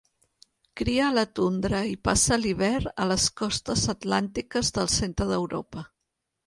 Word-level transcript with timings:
Cria 0.79 1.03
a 1.09 1.13
la 1.17 1.25
tundra 1.39 1.83
i 1.91 1.93
passa 2.09 2.39
l'hivern 2.41 2.91
a 3.05 3.07
les 3.13 3.29
costes 3.43 3.85
atlàntiques 3.97 4.77
del 4.81 4.93
centre 4.99 5.31
d'Europa. 5.35 5.91